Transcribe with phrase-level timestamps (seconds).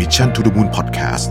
[0.00, 1.26] Mission to the Moon Podcast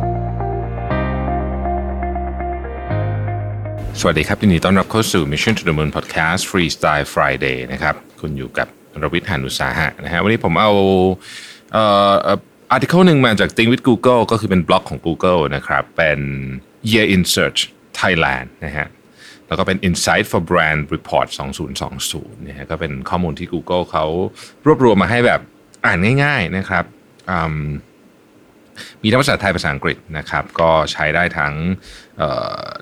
[3.99, 8.67] สวัสดีครับยินดีต้อนรับเข้าสู่ Mission to the Moon Podcast Freestyle Friday นะครับ คุณอยู่กับ
[9.01, 10.71] รวิทยานุสาหะนะฮะวันนี้ผมเอา
[11.73, 12.13] เอ่อ
[12.71, 16.19] อาร์ติเคิลหนึ่งมาจาก Think with Google ก็คือเป็นบล็อกของ Google นะครับ เป็น
[16.91, 17.59] Year in Search
[17.99, 18.87] Thailand นะฮะ
[19.47, 21.27] แล้วก็เป็น Insight for Brand Report
[21.87, 24.05] 2020นะฮะก็เป็นข้อมูลที่ Google เขา
[24.65, 25.41] รวบรวมมาให้แบบ
[25.85, 26.83] อ่านง่าย ๆ นะครับ
[27.31, 27.39] อื
[29.03, 31.53] มีทั้งภาษาไทยภาษาอังกฤษนะครับ ก็ใช้ได้ทั้ง
[32.17, 32.21] เ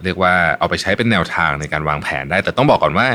[0.03, 3.07] เรียกว่าเอาไปใช้เป็นแนวทางในการวางแผนได้ แต่ต้องบอกก่อนว่า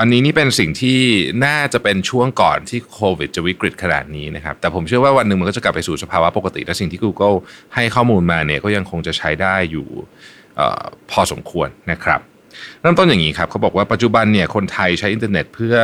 [0.00, 0.98] อันนี้นี่เป็นสิ่งที่
[1.46, 7.36] น่าจะเป็นช่วงก่อนที่โควิดจะวิกฤตขนาดนี้นะครับ แต่ผมเชื่อว่าวันหนึ่งมันก็จะกลับไปสู่สภาวะปกติ และสิ่งที่ Google
[7.74, 9.88] ให้ข้อมูลมาเนี่ยก็ยังคงจะใช้ได้อยู่
[10.60, 10.62] อ
[11.10, 12.20] พอสมควรนะครับ
[12.80, 15.76] เริ่มต้นอย่างนี้ครับเขาบอกว่าปัจจุบันเนี่ยคนไทยใช้อินเทอร์เน็ตเพื่อ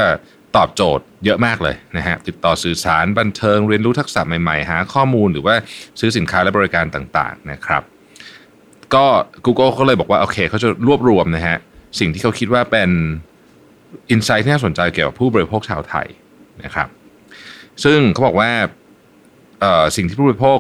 [0.57, 5.55] ตอบโจทย์เยอะมากเลยนะฮะติดต่อสื่อสารบันเทิงเรียนรู้ทักษะใหม่ๆ หาข้อมูลหรือว่า
[6.01, 7.83] ซื้อสินค้าและบริการต่างๆนะครับ
[8.95, 9.05] ก็
[9.45, 11.57] Google เขาเลยบอกว่าโอเคเขาจะรวบรวมนะฮะ
[11.99, 12.91] สิ่งที่เขาคิดว่าเป็น
[14.11, 16.07] อินไซต์ที่น่าสนใจเกี่ยวกับผู้บริโภคชาวไทย
[16.65, 16.89] นะครับ
[17.85, 18.51] ซึ่งเขาบอกว่า
[19.97, 20.59] สิ่งที่ผู้บริโภค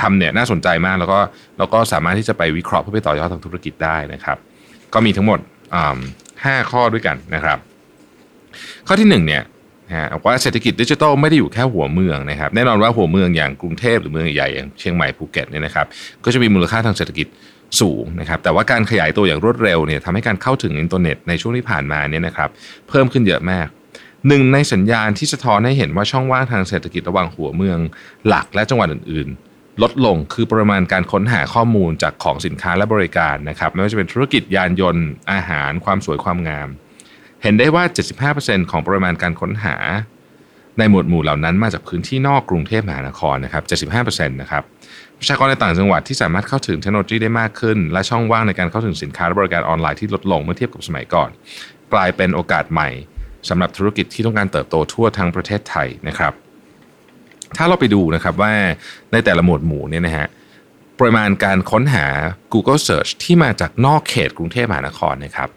[0.00, 1.20] ทำเนี่ยน่าสนใจมากแล้วก็
[1.58, 4.38] แล้วก็สามารถที่จะไปวิเคราะห์เพื่อไปต่อยอดทางธุรกิจได้นะครับ
[4.94, 5.38] ก็มีทั้งหมด
[6.44, 7.58] ห้าข้อด้วยกันนะครับ
[8.86, 9.42] ข้อที่หนึ่งเนี่ย
[9.90, 15.86] นะบอกว่าเศรษฐกิจดิจิทัลไม่ได้อยู่แค่หัวเมืองนะครับแน่นอนว่าหัวเมืองอย่างกรุงเทพหรือเมืองใหญ่อย่างเชียงใหม่ภูเก็ตเนี่ยนะครับ
[16.24, 17.26] ก็จะมีมูลค่าทางเศรษฐกิจ
[17.80, 22.48] สูงนะครับแต่ว่าการขยายตัวอย่างรวดเร็วเนี่ยทำให้การเข้าถึงอินเทอร์เน็ตในช่วงที่ผ่านมาเนี่ยนะครับ
[22.88, 23.66] เพิ่มขึ้นเยอะมาก
[24.28, 27.78] หนึ่งในสัญญาณที่สะท้อนให้เห็นว่าช่องว่างทางเศรษฐกิจระหว่างหัวเมือง
[28.26, 36.68] หลักและจังหวัดอื่นๆ ลดลงคือปริมาณการค้นหาข้อมูลจากของสินค้าและบริการนะครับไม่ว่าจะเป็นธุรกิจยานยนต์อาหาร ความสวยความงาม
[37.42, 37.84] เห็นได้ว่า
[38.26, 39.76] 75%ของปริมาณการค้นหา
[40.78, 43.62] ในหมวดหมู่เหล่านั้นมาจากพื้นที่นอกกรุงเทพมหานครนะครับ
[44.18, 44.62] 75%นะครับ
[45.18, 51.30] ประชากรในต่างจังหวัดที่สามารถเข้าถึงเทคโนโลยีได้มากขึ้น และช่องว่างในการเข้าถึงสินค้าและบริการออนไลน์ที่ลดลงเมื่อเทียบกับสมัยก่อน
[51.92, 52.88] กลายเป็นโอกาสใหม่
[53.48, 56.32] สำหรับธุรกิจที่ต้องการเติบโตทั่วทั้งประเทศไทยนะครับ
[57.56, 58.52] ถ้าเราไปดูนะครับว่า
[59.12, 60.26] ในแต่ละหมวดหมู่เนี่ยนะฮะ
[60.98, 62.06] ปริมาณการค้นหา
[62.52, 65.50] Google Search ที่มาจากนอกเขตกรุงเทพมหานครนะครับ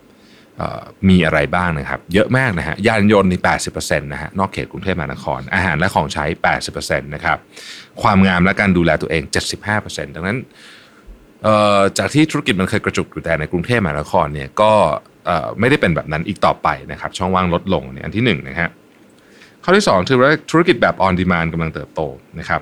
[1.10, 3.42] มีอะไรบ้างนะครับ เยอะมากนะฮะยานยนต์นี่
[3.72, 6.26] 80%นะฮะนอกเขตกรุงเทพมหานคร อาหารและของใช้
[6.66, 7.38] 80%นะครับ
[8.02, 9.24] ความงามและการดูแลตัวเอง
[9.70, 10.38] 75%ดังนั้น
[11.98, 14.72] จากที่ธุรกิจมันเคยกระจุกอยู่แต่ในกรุงเทพมหานครเนี่ยก็
[15.60, 18.70] ไม่ได้เป็นแบบนั้นอีกต่อไปนะครับ ช่องว่างลดลงเนี่ยอันที่หนึ่งนะฮะ
[19.64, 22.02] ข้อที่ 2 คือว่าธุรกิจแบบ on demand กำลังเติบโต
[22.40, 22.62] นะครับ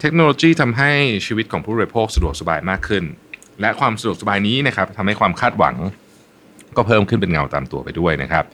[0.00, 0.90] เทคโนโลยีทำให้
[1.26, 3.04] ชีวิตของผู้บริโภคสะดวกสบายมากขึ้น
[3.60, 5.74] และความสะดวกสบายนี้นะครับทำให้ความคาดหวัง
[6.76, 8.44] ก็เพิ่มขึ้นเป็นเงาตามตัวไปด้วยนะครับ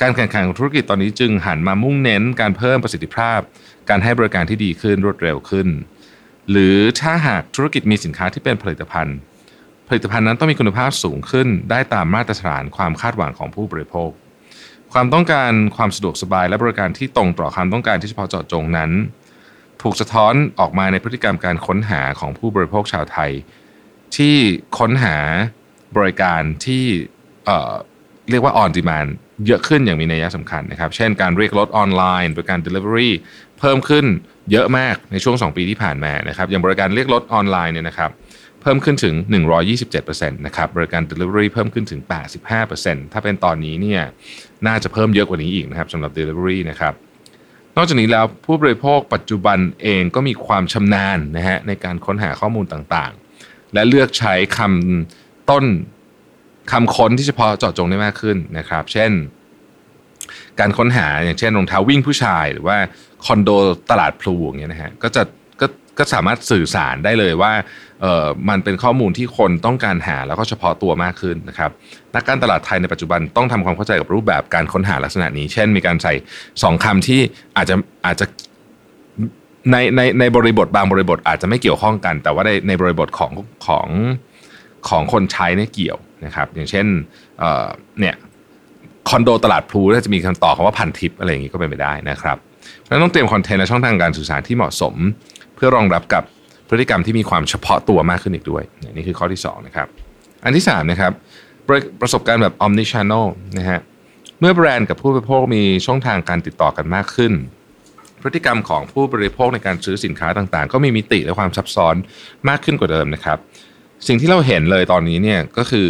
[0.00, 3.40] การแข่งขันของธุรกิจตอนนี้จึงหันมามุ่งเน้นการเพิ่มประสิทธิภาพ
[3.88, 5.68] การให้บริการที่ดีขึ้นรวดเร็วขึ้น
[6.50, 9.16] หรือถ้าหากธุรกิจมีสินค้าที่เป็นผลิตภัณฑ์
[9.88, 14.10] ผลิตภัณฑ์นั้นต้องมีคุณภาพสูงขึ้น ได้ตามมาตรฐานความคาดหวังของผู้บริโภค
[14.92, 18.90] ความต้องการความสะดวกสบายและบริการที่ตรงต่อความต้องการที่เฉพาะเจาะจงนั้น
[19.82, 23.30] ถูกสะท้อนออกมาในพฤติกรรมการค้นหาของผู้บริโภคชาวไทย
[24.16, 24.36] ที่
[24.78, 25.16] ค้นหา
[25.96, 26.84] บริการที่
[28.30, 29.10] เรียกว่า on demand
[29.46, 33.10] เยอะขึ้นอย่างมีนัยสำคัญนะครับ เช่นการเรียกรถออนไลน์บริการ delivery
[33.58, 34.06] เพิ่มขึ้น
[34.50, 38.10] เยอะมากในช่วง 2 ปีที่ผ่านมานะครับ อย่างบริการเรียกรถออนไลน์เนี่ยนะครับ
[38.62, 39.14] เพิ่มขึ้นถึง
[39.76, 42.00] 127%นะครับ บริการ delivery เพิ่มขึ้นถึง
[42.56, 44.02] 85%ถ้าเป็นตอนนี้เนี่ย
[44.66, 46.94] น่าจะเพิ่มเยอะกว่านี้อีกนะครับสำหรับ delivery นะครับ
[47.76, 55.64] นอกจากนี้แล้วผู้บริโภคปัจจุบันเองก็มีความชำนาญนะฮะในการค้นหาข้อมูลต่างๆ และเลือกใช้คำต้น
[56.72, 59.10] คำค้นที่เฉพาะเจาะจงได้มากขึ้นนะครับ เช่น
[60.60, 62.76] การค้นหาอย่างเช่นรองเท้าวิ่งผู้ชายหรือว่า
[63.26, 63.50] คอนโด
[63.90, 65.22] ตลาดพลูอย่างเงี้ยนะฮะก็จะ
[65.60, 65.66] ก็
[65.98, 67.52] ก็สามารถสื่อสารได้เลยว่า
[68.00, 71.70] เออมันเป็นข้อมูลที่คนต้องการหาแล้วก็เฉพาะตัวมากขึ้นนะครับ
[72.14, 76.14] นักการตลาดไทยในปัจจุบันต้องทำความเข้าใจกับรูปแบบการค้นหาลักษณะนี้ เช่น มีการใส่
[76.62, 77.20] สองคำที่
[77.56, 78.26] อาจจะอาจจะ
[79.70, 83.32] ในในในบริบทบางบริบทอาจจะไม่เกี่ยวข้องกัน แต่ว่าในในบริบทของ
[83.66, 83.88] ของ
[84.88, 86.86] ของคนใช้เนี่ยเกี่ยว นะครับอย่างเช่น
[87.38, 88.14] เเนี่ย
[89.08, 92.36] คอนโดตลาดพลูถ้าจะมีคำต่อคำว่าพันทิปอะไรอย่างนี้ก็เป็นไปได้นะครับ
[92.80, 94.94] เพราะฉะนั้นต้องเตรียมคอนเทนต์และช่องทางการสื่อสารที่เหมาะสม
[95.54, 96.22] เพื่อรองรับกับ
[96.68, 99.88] พฤติกรรมที่มีความเฉพาะตัวมากขึ้นอีกด้วยนี่ยนี่คือข้อที่2นะครับ
[100.44, 101.12] อันที่3นะครับ
[101.68, 103.24] ประประสบการณ์แบบ omni channel
[103.58, 103.80] นะฮะ
[104.40, 107.32] เมื่อแบรนด์กับผู้บริโภคมีช่องทางการติดต่อกันมากขึ้น
[108.20, 111.94] พฤติกรรมของผู้บริโภคในการซื้อสินค้าต่างๆ ก็มีมิติและความซับซ้อน
[112.48, 113.38] มากขึ้นกว่าเดิมนะครับ
[114.06, 115.88] สิ่งที่เราเห็นเลยตอนนี้เนี่ยก็คือ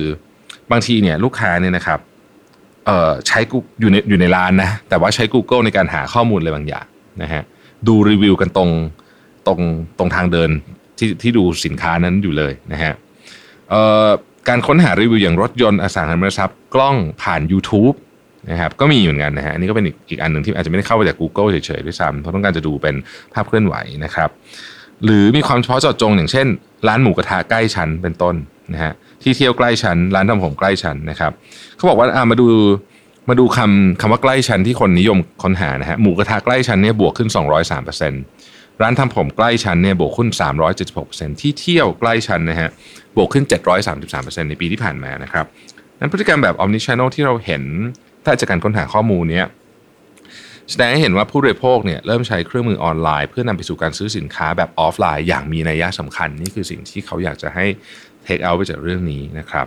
[0.71, 2.01] บางทีเนี่ยลูกค้าเนี่ยนะครับ
[2.87, 6.87] เอ่อใช้กูอยู่ในอยู่ในร้านนะแต่ว่าใช้ Google ในการหาข้อมูลอะไรบางอย่าง
[7.23, 7.43] นะฮะ
[7.89, 8.71] ดูรีวิวกันตรง
[9.47, 9.61] ตรง
[9.99, 10.51] ตรงทางเดิน
[10.99, 12.93] ที่ที่ดูสินค้านั้นอยู่เลยนะฮะ
[14.49, 17.97] การค้นหารีวิวอย่างรถยนต์อสังหาริมทรัพย์กล้องผ่าน YouTube
[18.51, 22.95] นะครับก็มีเหมือนกันนะฮะอันนี้ก็เป็นอีกอีกอันหนึ่งที่อาจจะไม่ได้เข้าไปจาก Google เฉยๆด้วยซ้ำเพราะต้องการจะดูเป็น
[23.35, 23.75] ภาพเคลื่อนไหว
[24.05, 24.31] นะครับ
[25.05, 26.47] หรือมีความเฉพาะเจาะจง อย่างเช่น
[26.89, 28.35] ร้านหมูกระทะใกล้ชั้นเป็นต้น
[28.73, 28.93] นะฮะ
[29.23, 31.33] ที่เที่ยวใกล้ชั้น ร้านทำผมใกล้ชั้นนะครับ
[31.77, 32.47] เขาบอกว่าอ่ามาดู
[33.29, 37.29] มาดูคำคำว่าใกล้ชั้นที่คนนิยมค้นหานะฮะหมูกระทะใกล้ชั้นเนี่ยบวกขึ้น
[38.05, 40.29] 203%ร้านทำผมใกล้ชั้นเนี่ยบวกขึ้น
[40.87, 42.69] 376%ที่เที่ยวใกล้ชั้นนะฮะ
[43.17, 43.45] บวกขึ้น
[43.97, 45.45] 733%ในปีที่ผ่านมานะครับ
[46.01, 47.63] นั้นพฤติกรรมแบบ omni channel ที่เราเห็น
[48.25, 49.47] ถ้าจากการค้นหาข้อมูลเนี้ย
[50.71, 57.67] แสดงให้เห็นว่าผู้บริโภคเนี่ยเริ่มใช้เครื่องมือออนไลน์ เพื่อนำไปสู่การซื้อสินค้าแบบออฟไลน์ อย่างมีนัยยะสำคัญ นี่คือสิ่งที่เขาอยากจะให้
[58.23, 59.67] เทคเอาไปจากเรื่องนี้นะครับ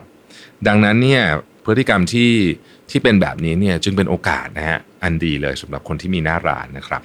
[0.68, 1.24] ดังนั้นเนี่ย
[1.66, 2.32] พฤติกรรมที่
[2.90, 7.02] ที่เป็นแบบนี้เนี่ยจึงเป็นโอกาสนะฮะอันดีเลยสำหรับคนที่มีหน้าร้านนะครับ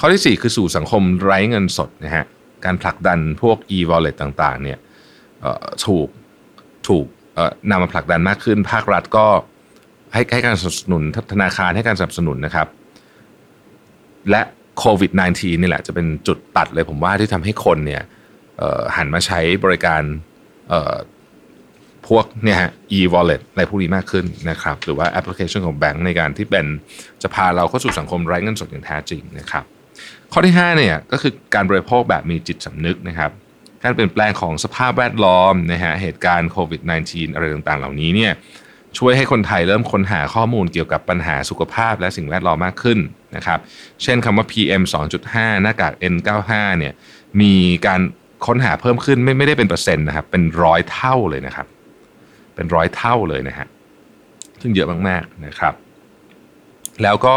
[0.00, 2.24] ข้อที่ 4 คือสู่สังคมไร้เงินสดนะฮะ
[2.64, 4.78] การผลักดันพวก e-wallet ต่างๆเนี่ย
[5.86, 6.08] ถูก
[6.88, 7.06] ถูก
[7.70, 9.26] นำมาผลักดันมากขึ้น ภาครัฐก็
[10.12, 11.02] ให้ให้การสนับสนุน
[11.32, 12.68] ธนาคารให้การสนับสนุนนะครับ
[14.30, 14.42] และ
[14.78, 18.02] โควิด -19 นี่แหละจะเป็นจุดตัดเลยผมว่าที่ทำให้คนเนี่ย
[18.96, 20.02] หันมาใช้บริการ
[22.08, 26.66] พวกเนี่ยฮะ e-wallet อะไรพวกนี้มากขึ้นนะครับ หรือว่าแอปพลิเคชันของแบงก์ในการที่เป็น
[27.22, 29.64] จะพาเราเข้าสู่สังคมไร้เงินสดอย่างแท้จริงนะครับ
[30.32, 33.30] ข้อที่5เนี่ยก็คือการบริโภคแบบมีจิตสำนึกนะครับ
[33.82, 38.32] การเปลี่ยนแปลงของสภาพแวดล้อมนะฮะเหตุการณ์โควิด -19 อะไรต่างๆ เหล่านี้เนี่ย
[38.98, 42.98] ช่วยให้คนไทยเริ่มค้นหาข้อมูลเกี่ยวกับปัญหาสุขภาพและสิ่งแวดล้อมมากขึ้น
[43.36, 43.58] นะครับ
[44.02, 44.82] เช่นคำว่า PM
[45.22, 46.94] 2.5 หน้ากาก N95 เนี่ย
[47.40, 47.54] มี
[47.86, 48.00] การ
[48.46, 51.66] ค้นหาเพิ่มขึ้นไม่ไม่ได้เป็นเปอร์เซ็นต์นะครับ เป็นร้อยเท่าเลยนะครับ
[52.54, 53.68] เป็นร้อยเท่าเลยนะฮะ
[54.60, 55.74] ซึ่งเยอะมากๆนะครับ
[57.02, 57.36] แล้วก็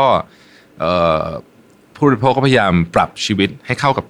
[1.96, 4.06] ผู้บริโภคก็พยายามปรับชีวิตให้เข้ากับ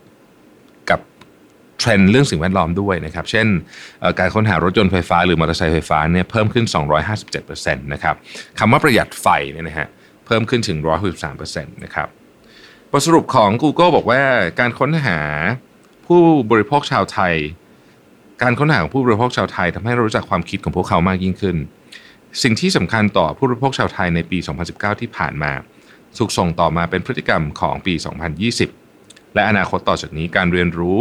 [1.80, 3.48] เทรนด์เรื่องสิ่งแวดล้อมด้วยนะครับ เช่น
[4.20, 6.66] การค้นหารถยนต์ไฟฟ้าหรือมอเตอร์ไซค์ไฟฟ้าเนี่ยเพิ่มขึ้น
[7.26, 8.16] 257%นะครับ
[8.60, 9.88] คำว่าประหยัดไฟเนี่ยนะฮะ
[10.26, 10.78] เพิ่มขึ้นถึง
[11.26, 12.08] 163%นะครับ
[12.92, 14.22] บทสรุปของ Google บอกว่า
[14.60, 15.20] การค้นหา
[16.08, 16.22] ผู้
[16.52, 17.34] บริโภคชาวไทย
[18.42, 21.58] การค้นหาของผู้บริโภคชาวไทยทำให้เรารู้จักความคิดของพวกเขามากยิ่งขึ้น
[22.44, 24.38] สิ่งที่สำคัญต่อผู้บริโภคชาวไทยในปี
[24.70, 25.52] 2019 ที่ผ่านมา
[26.18, 27.94] ถูกส่งต่อมาเป็นพฤติกรรมของปี
[28.66, 31.00] 2020 และอนาคตต่อจากนี้การเรียนรู้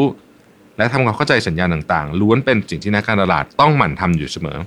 [0.78, 4.58] และทำความเข้าใจสัญญาณต่างๆ ล้วนเป็นสิ่งที่นักการตลาดต้องหมั่นทำอยู่เสมอ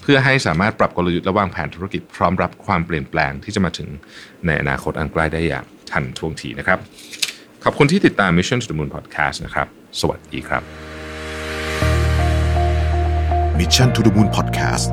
[0.00, 3.88] เพื่อให้สามารถปรับกลยุทธ์และวางแผนธุรกิจพร้อมรับความเปลี่ยนแปลงที่จะมาถึง
[4.46, 6.78] ในอนาคตอันใกล้ได้อย่างทันท่วงทีนะครับ
[7.64, 9.66] ขอบคุณที่ติดตาม Mission to the Moon Podcast นะครับ
[10.00, 10.62] สวัสดีครับ
[13.58, 14.88] Mission to the Moon Podcast